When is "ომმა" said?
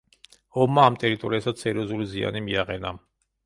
0.65-0.85